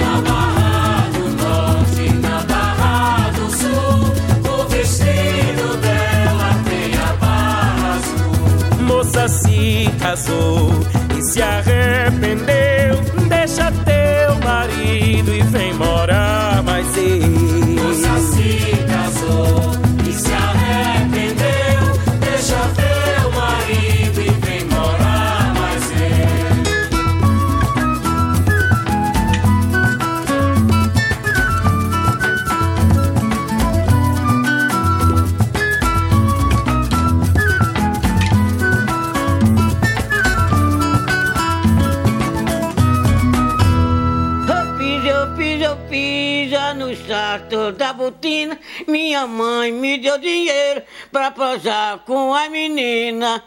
Pra 51.28 51.30
posar 51.30 51.98
com 52.00 52.34
a 52.34 52.48
menina. 52.48 53.42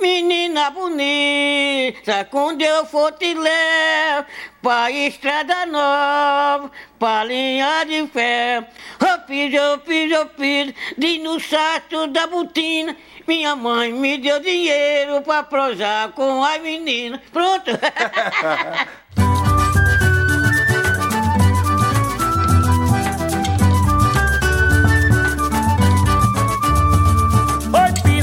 Menina 0.00 0.70
bonita, 0.70 2.24
quando 2.24 2.62
eu 2.62 2.84
for 2.84 3.12
te 3.12 3.32
levo 3.32 4.26
pra 4.60 4.90
estrada 4.90 5.64
nova, 5.66 6.70
pra 6.98 7.24
linha 7.24 7.84
de 7.84 8.06
ferro. 8.08 8.66
Eu 9.00 9.18
piso, 9.20 9.56
eu 9.56 9.78
piso, 9.78 10.14
eu 10.14 10.26
piso, 10.26 10.74
de 10.98 11.18
no 11.18 11.38
saco 11.38 12.08
da 12.08 12.26
botina. 12.26 12.96
Minha 13.26 13.54
mãe 13.54 13.92
me 13.92 14.18
deu 14.18 14.40
dinheiro 14.40 15.22
pra 15.22 15.44
prosar 15.44 16.10
com 16.12 16.42
a 16.42 16.58
menina. 16.58 17.22
Pronto. 17.32 17.70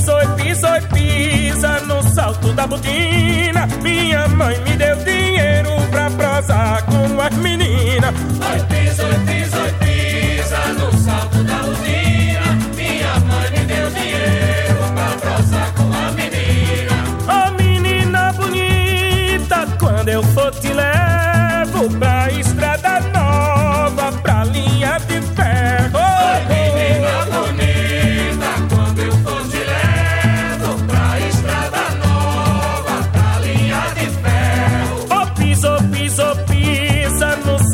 Oi, 0.01 0.07
pisa, 0.07 0.15
oi, 0.15 0.27
pisa, 0.35 0.73
oi, 0.73 0.81
pisa 0.93 1.79
no 1.81 2.01
salto 2.01 2.51
da 2.53 2.65
botina. 2.65 3.67
Minha 3.83 4.27
mãe 4.29 4.59
me 4.61 4.75
deu 4.75 4.95
dinheiro 4.97 5.69
pra 5.91 6.09
prosar 6.09 6.83
com 6.87 7.21
as 7.21 7.35
meninas. 7.37 8.09
Oi, 8.09 8.59
pisa, 8.67 9.05
oi, 9.05 9.19
pisa, 9.27 9.61
oi, 9.61 9.71
pisa 9.79 10.73
no 10.73 10.91
salto 10.97 11.43
da 11.43 11.61
usina. 11.67 12.10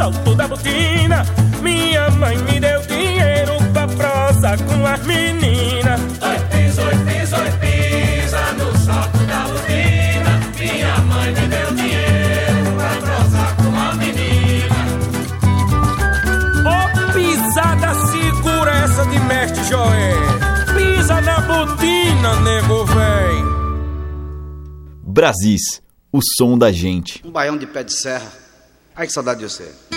Salto 0.07 0.35
da 0.35 0.47
botina. 0.47 1.25
Minha 1.61 2.09
mãe 2.11 2.37
me 2.37 2.59
deu 2.59 2.81
dinheiro 2.81 3.57
pra 3.73 3.87
prosar 3.87 4.57
com 4.63 4.85
as 4.85 5.05
meninas. 5.05 5.99
Oi, 6.21 6.39
pisa, 6.51 6.83
oi, 6.83 6.95
pisa, 7.05 7.37
oi, 7.37 7.51
pisa 7.59 8.53
no 8.53 8.77
salto 8.77 9.17
da 9.25 9.45
usina. 9.47 10.39
Minha 10.57 10.97
mãe 10.99 11.33
me 11.33 11.47
deu 11.47 11.73
dinheiro 11.75 12.75
pra 12.77 12.89
prosar 13.01 13.55
com 13.57 13.75
a 13.75 13.95
menina. 13.95 14.75
Ó, 16.65 17.13
pisada 17.13 17.93
segura 18.11 18.71
essa 18.83 19.05
de 19.07 19.19
mestre 19.19 19.63
Joé. 19.65 20.13
Pisa 20.77 21.21
na 21.21 21.41
botina, 21.41 22.39
nego 22.41 22.85
véi. 22.85 23.43
Brasis, 25.03 25.81
o 26.13 26.19
som 26.37 26.57
da 26.57 26.71
gente. 26.71 27.21
Um 27.25 27.31
baião 27.31 27.57
de 27.57 27.65
pé 27.65 27.83
de 27.83 27.93
serra. 27.93 28.31
Ai, 28.95 29.05
que 29.05 29.13
saudade 29.13 29.39
de 29.39 29.45
você. 29.45 29.96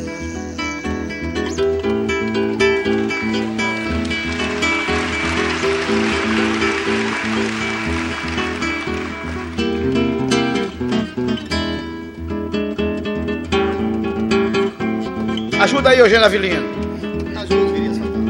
Ajuda 15.61 15.91
aí, 15.91 15.99
Eugênio 15.99 16.25
Avilino. 16.25 16.67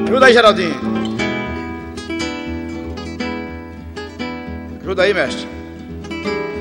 Ajuda 0.06 0.26
aí, 0.26 0.34
Geraldinho. 0.34 0.76
Ajuda 4.82 5.04
aí, 5.04 5.14
mestre. 5.14 5.48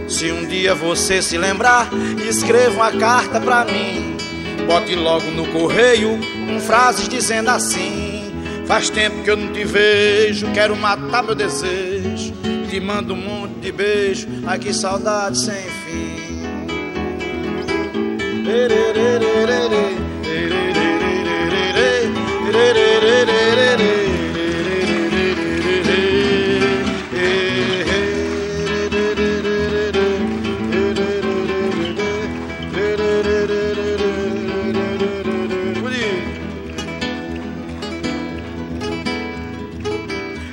Se 0.08 0.30
um 0.30 0.46
dia 0.46 0.72
você 0.72 1.20
se 1.20 1.36
lembrar, 1.36 1.88
escreva 2.24 2.70
uma 2.76 2.92
carta 2.92 3.40
pra 3.40 3.64
mim. 3.64 4.16
Bote 4.64 4.94
logo 4.94 5.28
no 5.32 5.44
correio 5.48 6.16
com 6.46 6.60
frases 6.60 7.08
dizendo 7.08 7.50
assim: 7.50 8.32
Faz 8.64 8.88
tempo 8.88 9.24
que 9.24 9.30
eu 9.30 9.36
não 9.36 9.52
te 9.52 9.64
vejo, 9.64 10.52
quero 10.52 10.76
matar 10.76 11.24
meu 11.24 11.34
desejo. 11.34 12.32
Te 12.70 12.78
mando 12.78 13.14
um 13.14 13.16
monte 13.16 13.54
de 13.54 13.72
beijo, 13.72 14.28
ai 14.46 14.60
que 14.60 14.72
saudade 14.72 15.36
sem 15.36 15.64
fim. 15.64 16.10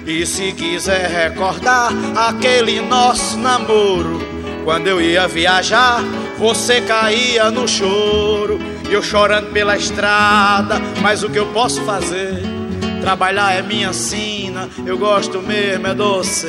E 0.09 0.25
se 0.25 0.53
quiser 0.53 1.09
recordar 1.09 1.91
aquele 2.15 2.79
nosso 2.79 3.37
namoro, 3.37 4.19
quando 4.63 4.87
eu 4.87 5.01
ia 5.01 5.27
viajar, 5.27 6.01
você 6.37 6.79
caía 6.79 7.51
no 7.51 7.67
choro, 7.67 8.46
e 8.89 8.93
eu 8.93 9.03
chorando 9.03 9.51
pela 9.51 9.75
estrada, 9.75 10.79
mas 11.01 11.23
o 11.23 11.29
que 11.29 11.37
eu 11.37 11.47
posso 11.47 11.81
fazer? 11.83 12.41
Trabalhar 13.01 13.53
é 13.53 13.61
minha 13.61 13.93
sina, 13.93 14.69
eu 14.85 14.97
gosto 14.97 15.41
mesmo 15.41 15.87
é 15.87 15.93
doce. 15.93 16.47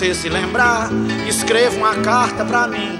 Você 0.00 0.14
se 0.14 0.28
lembrar, 0.30 0.88
escreva 1.28 1.76
uma 1.76 1.94
carta 1.96 2.42
pra 2.42 2.66
mim. 2.66 2.98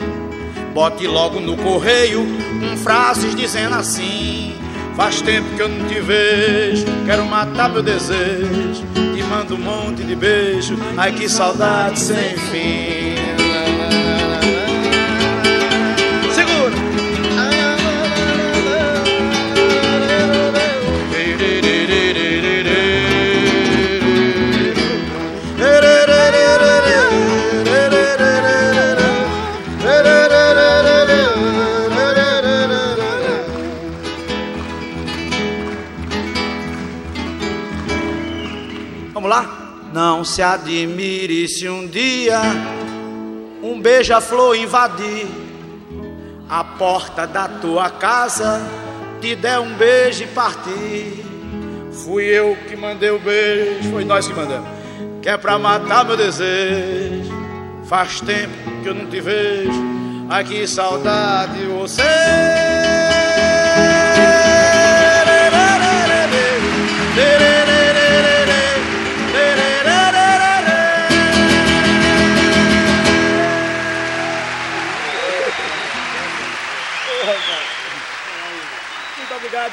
Bote 0.75 1.07
logo 1.07 1.41
no 1.41 1.57
correio 1.57 2.27
com 2.61 2.77
frases 2.77 3.35
dizendo 3.35 3.75
assim: 3.75 4.55
Faz 4.95 5.23
tempo 5.23 5.49
que 5.57 5.63
eu 5.63 5.69
não 5.71 5.89
te 5.89 5.99
vejo, 5.99 6.85
quero 7.07 7.25
matar 7.25 7.71
meu 7.71 7.83
desejo. 7.83 8.85
Te 9.15 9.23
mando 9.23 9.55
um 9.55 9.59
monte 9.59 10.03
de 10.03 10.15
beijo, 10.15 10.77
ai 10.99 11.13
que 11.13 11.27
saudade 11.27 11.99
sem 11.99 12.37
fim. 12.37 13.00
Não 40.21 40.25
se 40.27 40.43
admire 40.43 41.49
se 41.49 41.67
um 41.67 41.87
dia 41.87 42.43
um 43.63 43.81
beija-flor 43.81 44.55
invadir 44.55 45.27
a 46.47 46.63
porta 46.63 47.27
da 47.27 47.49
tua 47.49 47.89
casa, 47.89 48.61
te 49.19 49.35
der 49.35 49.59
um 49.61 49.73
beijo 49.77 50.25
e 50.25 50.27
partir. 50.27 51.25
Fui 52.05 52.25
eu 52.25 52.55
que 52.69 52.77
mandei 52.77 53.09
o 53.09 53.19
beijo, 53.19 53.91
foi 53.91 54.05
nós 54.05 54.29
que 54.29 54.35
mandamos. 54.35 54.69
Que 55.23 55.31
é 55.31 55.39
pra 55.39 55.59
matar 55.59 56.05
meu 56.05 56.19
desejo. 56.19 57.33
Faz 57.87 58.21
tempo 58.21 58.53
que 58.83 58.91
eu 58.91 58.95
não 58.95 59.07
te 59.07 59.23
vejo. 59.23 59.73
Ai 60.29 60.45
que 60.45 60.67
saudade 60.67 61.61
de 61.61 61.65
você. 61.65 62.03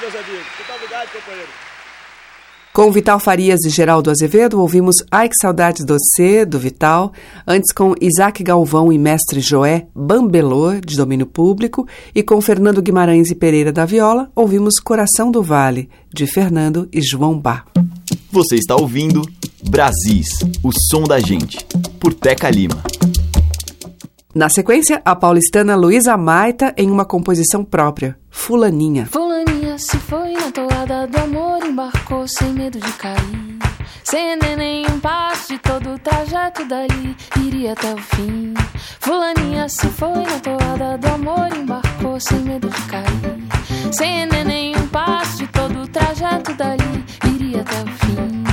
Meus 0.08 0.16
amigos. 0.16 0.46
Muito 0.58 0.74
obrigado, 0.76 1.12
companheiro. 1.12 1.50
Com 2.74 2.92
Vital 2.92 3.20
Farias 3.20 3.60
e 3.66 3.70
Geraldo 3.70 4.12
Azevedo, 4.12 4.62
ouvimos 4.62 4.98
Ai 5.12 5.28
Que 5.28 5.36
Saudade 5.42 5.84
Doce, 5.84 6.46
do 6.46 6.60
Vital, 6.60 7.12
antes 7.48 7.74
com 7.74 7.96
Isaac 8.00 8.44
Galvão 8.44 8.94
e 8.94 9.00
Mestre 9.00 9.40
Joé, 9.40 9.88
Bambelô, 9.96 10.80
de 10.80 10.96
domínio 10.96 11.26
público, 11.26 11.88
e 12.14 12.22
com 12.22 12.40
Fernando 12.40 12.82
Guimarães 12.82 13.32
e 13.32 13.36
Pereira 13.36 13.72
da 13.72 13.84
Viola, 13.84 14.30
ouvimos 14.36 14.80
Coração 14.80 15.32
do 15.32 15.42
Vale, 15.42 15.90
de 16.14 16.28
Fernando 16.28 16.88
e 16.94 17.02
João 17.02 17.38
Bá. 17.40 17.66
Você 18.32 18.56
está 18.56 18.76
ouvindo 18.76 19.24
Brasis, 19.68 20.28
o 20.64 20.70
som 20.92 21.04
da 21.04 21.20
gente, 21.20 21.58
por 22.00 22.14
Teca 22.14 22.50
Lima. 22.50 22.84
Na 24.36 24.50
sequência, 24.50 25.02
a 25.04 25.16
paulistana 25.16 25.76
Luísa 25.76 26.16
Maita 26.16 26.76
em 26.78 26.92
uma 26.92 27.06
composição 27.06 27.66
própria, 27.66 28.16
Fulaninha. 28.30 29.08
Fulaninha 29.08 29.57
se 29.78 29.98
foi 29.98 30.34
na 30.34 30.52
toada 30.52 31.06
do 31.06 31.18
amor, 31.20 31.64
embarcou 31.64 32.28
sem 32.28 32.52
medo 32.54 32.80
de 32.80 32.92
cair. 32.94 33.58
Sem 34.04 34.36
nenhum 34.38 35.00
passo 35.00 35.50
de 35.50 35.60
todo 35.60 35.94
o 35.94 36.00
trajeto 36.00 36.66
dali, 36.66 37.16
iria 37.46 37.74
até 37.74 37.94
o 37.94 37.98
fim. 37.98 38.54
Fulaninha 39.00 39.70
se 39.70 39.88
foi 39.90 40.24
na 40.24 40.40
toada 40.40 40.98
do 40.98 41.08
amor, 41.08 41.56
embarcou 41.56 42.20
sem 42.20 42.40
medo 42.40 42.70
de 42.70 42.82
cair. 42.84 43.92
Sem 43.92 44.26
nenhum 44.26 44.88
passo 44.88 45.38
de 45.38 45.48
todo 45.48 45.84
o 45.84 45.88
trajeto 45.88 46.54
dali, 46.54 47.06
iria 47.36 47.62
até 47.62 47.82
o 47.84 47.88
fim. 47.98 48.47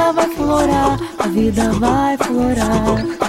vida 0.00 0.12
vai 0.12 0.28
florar, 0.34 0.98
a 1.18 1.28
vida 1.28 1.72
vai 1.72 2.16
florar. 2.16 3.20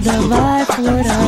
the 0.00 0.20
life 0.20 0.78
would 0.78 1.06
I 1.06 1.27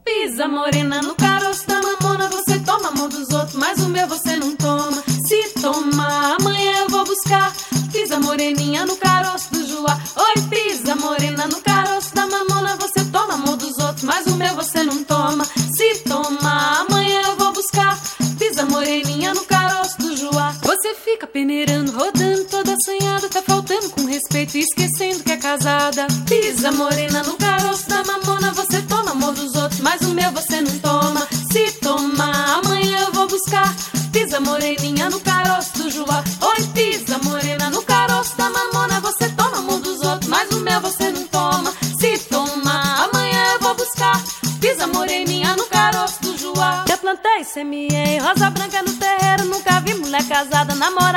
namora. 50.81 51.10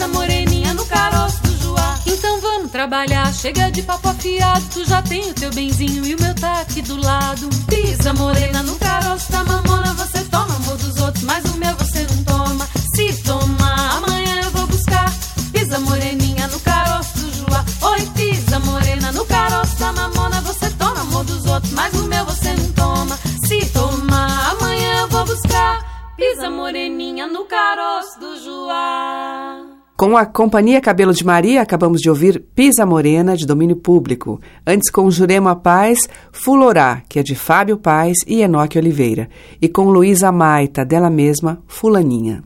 precisa 0.00 0.08
moreninha 0.08 0.72
no 0.72 0.86
caroço 0.86 1.42
do 1.42 1.62
joá. 1.62 1.98
Então 2.06 2.40
vamos 2.40 2.70
trabalhar, 2.70 3.32
chega 3.34 3.70
de 3.70 3.82
papo 3.82 4.08
afiado. 4.08 4.64
Tu 4.72 4.84
já 4.84 5.02
tem 5.02 5.28
o 5.30 5.34
teu 5.34 5.50
benzinho 5.50 6.06
e 6.06 6.14
o 6.14 6.20
meu 6.20 6.34
tá 6.34 6.60
aqui 6.60 6.80
do 6.80 6.96
lado. 6.96 7.48
Pisa 7.66 8.12
morena 8.14 8.62
no 8.62 8.76
caroço 8.76 9.30
da 9.30 9.44
mamona. 9.44 9.92
Você 9.94 10.24
toma 10.24 10.56
amor 10.56 10.76
dos 10.78 10.96
outros, 10.98 11.24
mas 11.24 11.44
o 11.44 11.58
meu 11.58 11.74
você 11.76 12.06
não 12.10 12.24
toma. 12.24 12.66
Se 12.94 13.22
tomar, 13.22 13.96
amanhã 13.98 14.40
eu 14.42 14.50
vou 14.52 14.66
buscar. 14.68 15.12
Pisa 15.52 15.78
moreninha 15.80 16.46
no 16.48 16.60
caroço 16.60 17.18
do 17.18 17.32
joá. 17.38 17.64
Oi, 17.92 18.06
pisa 18.16 18.58
morena 18.60 19.12
no 19.12 19.26
caroço 19.26 19.76
da 19.78 19.92
mamona. 19.92 20.40
Você 20.42 20.70
toma 20.70 21.00
amor 21.02 21.24
dos 21.24 21.44
outros, 21.44 21.72
mas 21.72 21.92
o 21.94 22.04
meu 22.04 22.24
você 22.24 22.54
não 22.54 22.72
toma. 22.72 23.18
Se 23.46 23.66
tomar, 23.66 24.52
amanhã 24.52 25.00
eu 25.00 25.08
vou 25.08 25.26
buscar. 25.26 26.14
Pisa 26.16 26.48
moreninha 26.48 27.26
no 27.26 27.44
caroço 27.44 28.18
do 28.18 28.36
joar. 28.42 29.69
Com 30.00 30.16
a 30.16 30.24
Companhia 30.24 30.80
Cabelo 30.80 31.12
de 31.12 31.22
Maria, 31.22 31.60
acabamos 31.60 32.00
de 32.00 32.08
ouvir 32.08 32.42
Pisa 32.54 32.86
Morena, 32.86 33.36
de 33.36 33.44
domínio 33.46 33.76
público. 33.76 34.40
Antes, 34.66 34.88
com 34.90 35.10
Jurema 35.10 35.54
Paz, 35.54 36.08
Fulorá, 36.32 37.02
que 37.06 37.18
é 37.18 37.22
de 37.22 37.34
Fábio 37.34 37.76
Paz 37.76 38.16
e 38.26 38.40
Enoque 38.40 38.78
Oliveira. 38.78 39.28
E 39.60 39.68
com 39.68 39.90
Luísa 39.90 40.32
Maita, 40.32 40.86
dela 40.86 41.10
mesma, 41.10 41.62
Fulaninha. 41.66 42.42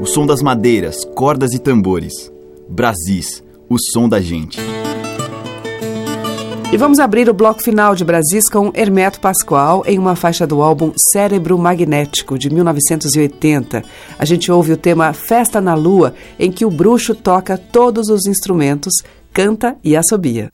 O 0.00 0.06
som 0.06 0.24
das 0.24 0.40
madeiras, 0.40 1.04
cordas 1.14 1.52
e 1.52 1.58
tambores. 1.58 2.32
Brasis, 2.66 3.44
o 3.68 3.76
som 3.78 4.08
da 4.08 4.22
gente. 4.22 4.58
E 6.70 6.76
vamos 6.76 6.98
abrir 6.98 7.30
o 7.30 7.34
bloco 7.34 7.62
final 7.62 7.94
de 7.94 8.04
Brasis 8.04 8.46
com 8.50 8.70
Hermeto 8.74 9.20
Pascoal 9.20 9.82
em 9.86 9.98
uma 9.98 10.14
faixa 10.14 10.46
do 10.46 10.60
álbum 10.60 10.92
Cérebro 11.12 11.56
Magnético, 11.56 12.38
de 12.38 12.50
1980. 12.50 13.82
A 14.18 14.24
gente 14.26 14.52
ouve 14.52 14.72
o 14.72 14.76
tema 14.76 15.14
Festa 15.14 15.62
na 15.62 15.74
Lua, 15.74 16.14
em 16.38 16.52
que 16.52 16.66
o 16.66 16.70
bruxo 16.70 17.14
toca 17.14 17.56
todos 17.56 18.08
os 18.08 18.26
instrumentos, 18.26 18.92
canta 19.32 19.76
e 19.82 19.96
assobia. 19.96 20.50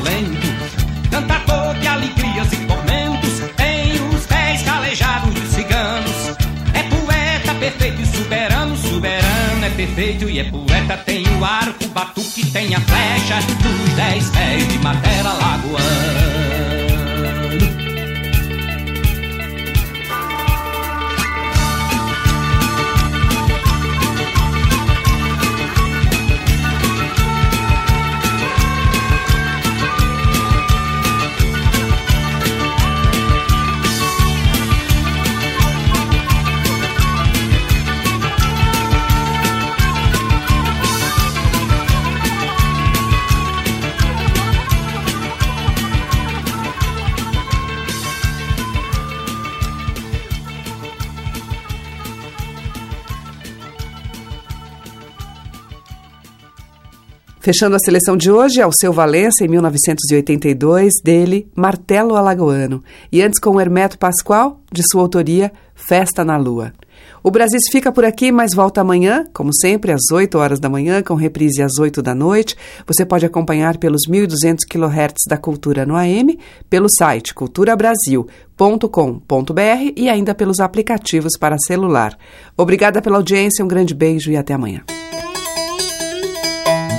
sonolento. 0.00 0.48
Tanta 1.10 1.38
dor 1.40 1.74
de 1.76 1.86
alegrias 1.86 2.52
e 2.52 2.56
tormentos 2.66 3.40
tem 3.56 3.92
os 4.14 4.26
pés 4.26 4.62
calejados 4.62 5.34
dos 5.34 5.50
ciganos. 5.50 6.36
É 6.74 6.82
poeta 6.84 7.54
perfeito 7.58 8.00
e 8.00 8.06
soberano, 8.06 8.76
soberano 8.76 9.64
é 9.64 9.70
perfeito 9.70 10.28
e 10.28 10.38
é 10.38 10.44
poeta. 10.44 10.96
Tem 10.98 11.24
o 11.38 11.44
arco, 11.44 11.86
batuque, 11.88 12.46
tem 12.50 12.74
a 12.74 12.80
flecha 12.80 13.40
dos 13.62 13.94
dez 13.94 14.28
pés 14.30 14.68
de 14.68 14.78
madeira 14.78 15.32
lagoana. 15.32 16.49
Fechando 57.40 57.74
a 57.74 57.78
seleção 57.78 58.18
de 58.18 58.30
hoje, 58.30 58.60
Alceu 58.60 58.92
Valença, 58.92 59.42
em 59.42 59.48
1982, 59.48 60.92
dele, 61.02 61.48
Martelo 61.56 62.14
Alagoano. 62.14 62.84
E 63.10 63.22
antes 63.22 63.40
com 63.40 63.58
Hermeto 63.58 63.98
Pascoal, 63.98 64.60
de 64.70 64.82
sua 64.90 65.00
autoria, 65.00 65.50
Festa 65.74 66.22
na 66.22 66.36
Lua. 66.36 66.74
O 67.22 67.30
Brasil 67.30 67.58
fica 67.72 67.90
por 67.90 68.04
aqui, 68.04 68.30
mas 68.30 68.54
volta 68.54 68.82
amanhã, 68.82 69.24
como 69.32 69.54
sempre, 69.54 69.90
às 69.90 70.10
8 70.12 70.36
horas 70.36 70.60
da 70.60 70.68
manhã, 70.68 71.02
com 71.02 71.14
reprise 71.14 71.62
às 71.62 71.78
8 71.78 72.02
da 72.02 72.14
noite. 72.14 72.54
Você 72.86 73.06
pode 73.06 73.24
acompanhar 73.24 73.78
pelos 73.78 74.02
1.200 74.06 74.58
kHz 74.68 75.24
da 75.26 75.38
Cultura 75.38 75.86
no 75.86 75.96
AM, 75.96 76.38
pelo 76.68 76.88
site 76.90 77.32
culturabrasil.com.br 77.32 79.92
e 79.96 80.10
ainda 80.10 80.34
pelos 80.34 80.60
aplicativos 80.60 81.38
para 81.38 81.56
celular. 81.66 82.18
Obrigada 82.54 83.00
pela 83.00 83.16
audiência, 83.16 83.64
um 83.64 83.68
grande 83.68 83.94
beijo 83.94 84.30
e 84.30 84.36
até 84.36 84.52
amanhã. 84.52 84.82